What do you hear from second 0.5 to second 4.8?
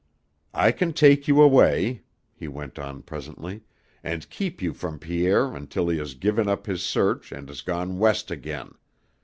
"I can take you away," he went on presently, "and keep you